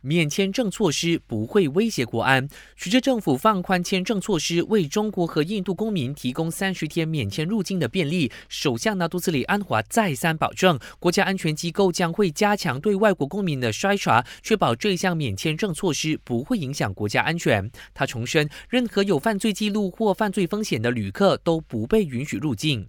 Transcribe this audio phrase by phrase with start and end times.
[0.00, 2.48] 免签证措施不会威胁国安。
[2.76, 17.70] 随着政府放宽签证措施，为中国和印度公民提供三十天免签入境的便利，首相纳杜斯里安华再三保证，国家安全机构将会加强对外国公民的筛查，确保这项免签证措施不会影响国家安全。
[17.94, 22.88] 他重申，任何有犯罪记录或犯罪风险的旅客都不被允许入境。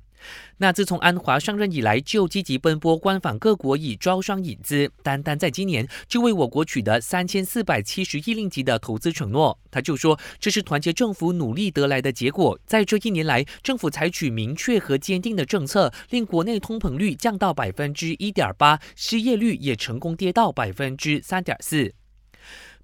[0.57, 4.91] 那自从安华上任以来，就积极奔波官访各国以招商引资。
[5.01, 9.57] 单单在今年，就为我国取得三千四百七十亿令吉的投资承诺。
[9.71, 12.59] 他就说，这是团结政府努力得来的结果。
[12.65, 21.93] 在这一年来，政府采取明确和坚定的政策，令国内通膨率降到百分之一点八，失业率也成功跌到百分之三点四。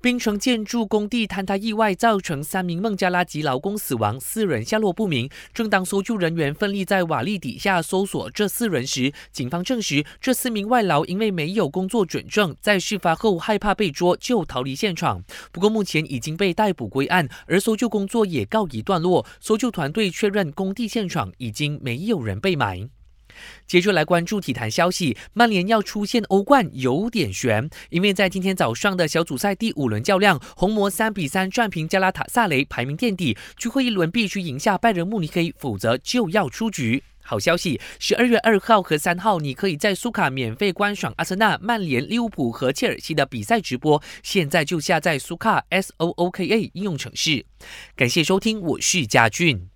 [0.05, 5.27] 冰城建筑工地坍塌意外造成三名孟加拉籍劳工死亡，四人下落不明。
[5.51, 15.23] 正当搜救人员奋力在瓦砾底下搜索这四人时，警方证实这四名外劳因为没有工作准证，在事发后害怕被捉，就逃离现场。
[15.51, 19.25] 不过目前已经被逮捕归案，而搜救工作也告一段落。
[19.39, 22.87] 搜救团队确认工地现场已经没有人被埋。
[23.67, 37.03] 接着来关注体坛消息，曼联要出现欧冠有点悬，因为在今天早上的小组赛第五轮较量，红魔三比三战平加拉塔萨雷，排名垫底，最后一轮必须赢下拜仁慕尼黑，否则就要出局。
[37.27, 47.47] 好消息，十二月二号和三号，你可以在苏卡免费观赏阿森纳、曼联、利物浦和切尔西的比赛直播，现在就下载苏卡 S O O K A 应用程式。
[47.95, 49.69] 感谢收听，我是嘉俊。